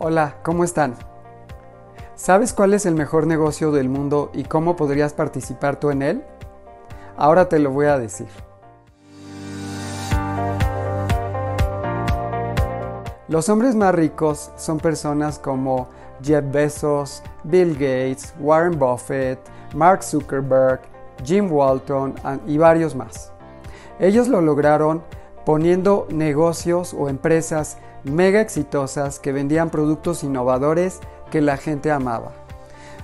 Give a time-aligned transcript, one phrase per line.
[0.00, 0.94] Hola, ¿cómo están?
[2.14, 6.24] ¿Sabes cuál es el mejor negocio del mundo y cómo podrías participar tú en él?
[7.16, 8.28] Ahora te lo voy a decir.
[13.26, 15.88] Los hombres más ricos son personas como
[16.22, 19.40] Jeff Bezos, Bill Gates, Warren Buffett,
[19.74, 20.80] Mark Zuckerberg,
[21.24, 22.14] Jim Walton
[22.46, 23.32] y varios más.
[23.98, 25.02] Ellos lo lograron
[25.44, 32.32] poniendo negocios o empresas mega exitosas que vendían productos innovadores que la gente amaba.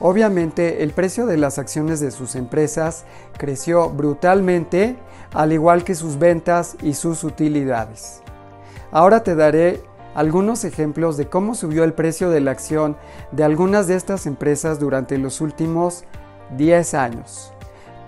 [0.00, 3.04] Obviamente el precio de las acciones de sus empresas
[3.36, 4.96] creció brutalmente,
[5.32, 8.22] al igual que sus ventas y sus utilidades.
[8.90, 9.82] Ahora te daré
[10.14, 12.96] algunos ejemplos de cómo subió el precio de la acción
[13.30, 16.04] de algunas de estas empresas durante los últimos
[16.56, 17.52] 10 años.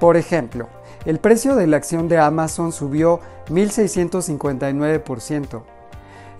[0.00, 0.68] Por ejemplo,
[1.04, 5.62] el precio de la acción de Amazon subió 1.659%.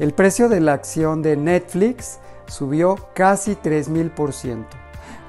[0.03, 4.65] El precio de la acción de Netflix subió casi 3.000%,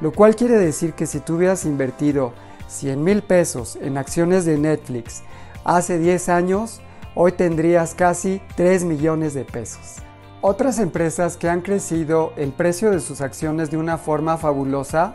[0.01, 2.33] lo cual quiere decir que si tú hubieras invertido
[2.69, 5.21] 100 mil pesos en acciones de Netflix
[5.63, 6.81] hace 10 años,
[7.13, 9.97] hoy tendrías casi 3 millones de pesos.
[10.41, 15.13] Otras empresas que han crecido el precio de sus acciones de una forma fabulosa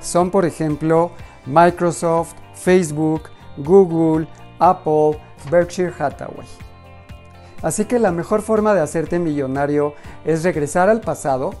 [0.00, 1.12] son, por ejemplo,
[1.46, 4.26] Microsoft, Facebook, Google,
[4.58, 6.65] Apple, Berkshire Hathaway.
[7.62, 11.54] Así que la mejor forma de hacerte millonario es regresar al pasado,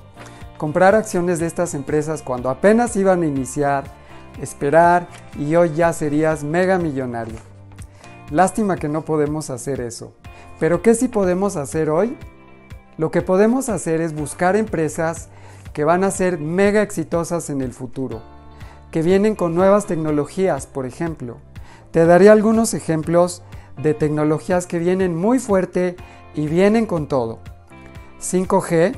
[0.58, 3.84] comprar acciones de estas empresas cuando apenas iban a iniciar,
[4.40, 5.08] esperar
[5.38, 7.38] y hoy ya serías mega millonario.
[8.30, 10.12] Lástima que no podemos hacer eso.
[10.58, 12.16] Pero ¿qué sí podemos hacer hoy?
[12.98, 15.28] Lo que podemos hacer es buscar empresas
[15.72, 18.22] que van a ser mega exitosas en el futuro,
[18.90, 21.36] que vienen con nuevas tecnologías, por ejemplo.
[21.90, 23.42] Te daré algunos ejemplos
[23.82, 25.96] de tecnologías que vienen muy fuerte
[26.34, 27.40] y vienen con todo.
[28.20, 28.94] 5G,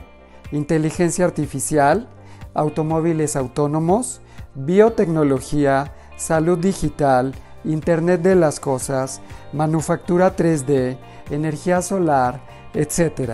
[0.52, 2.08] inteligencia artificial,
[2.54, 4.20] automóviles autónomos,
[4.54, 9.20] biotecnología, salud digital, Internet de las Cosas,
[9.53, 10.97] manufactura 3D,
[11.30, 12.41] energía solar,
[12.74, 13.32] etc.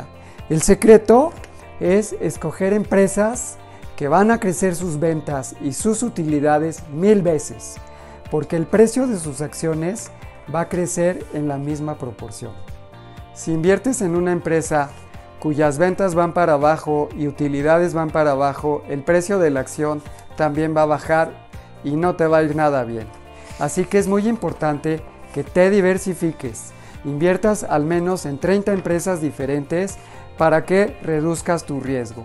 [0.48, 1.32] El secreto
[1.80, 3.58] es escoger empresas
[3.96, 7.76] que van a crecer sus ventas y sus utilidades mil veces,
[8.30, 10.10] porque el precio de sus acciones
[10.52, 12.52] va a crecer en la misma proporción.
[13.34, 14.90] Si inviertes en una empresa
[15.40, 20.02] cuyas ventas van para abajo y utilidades van para abajo, el precio de la acción
[20.36, 21.32] también va a bajar
[21.84, 23.06] y no te va a ir nada bien.
[23.58, 25.02] Así que es muy importante
[25.34, 26.72] que te diversifiques,
[27.04, 29.98] inviertas al menos en 30 empresas diferentes
[30.38, 32.24] para que reduzcas tu riesgo.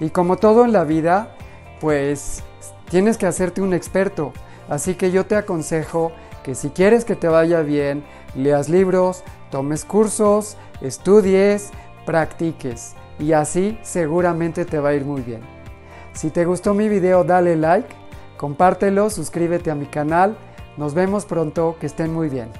[0.00, 1.36] Y como todo en la vida,
[1.80, 2.42] pues
[2.90, 4.32] tienes que hacerte un experto.
[4.68, 8.04] Así que yo te aconsejo que si quieres que te vaya bien,
[8.34, 11.70] leas libros, tomes cursos, estudies,
[12.04, 15.40] practiques y así seguramente te va a ir muy bien.
[16.12, 17.88] Si te gustó mi video dale like,
[18.36, 20.36] compártelo, suscríbete a mi canal,
[20.76, 22.50] nos vemos pronto, que estén muy bien.